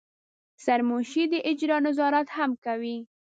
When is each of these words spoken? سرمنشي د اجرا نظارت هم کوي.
سرمنشي 0.63 1.23
د 1.31 1.33
اجرا 1.51 1.77
نظارت 1.87 2.27
هم 2.37 2.51
کوي. 2.65 2.97